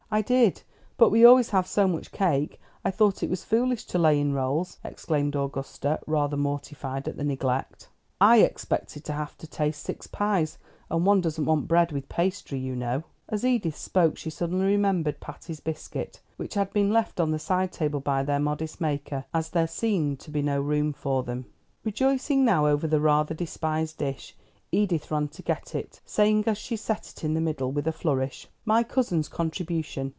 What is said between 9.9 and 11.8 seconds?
pies, and one doesn't want